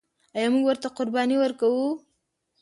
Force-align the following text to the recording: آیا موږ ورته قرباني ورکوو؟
آیا 0.35 0.49
موږ 0.53 0.63
ورته 0.65 0.87
قرباني 0.97 1.35
ورکوو؟ 1.39 1.87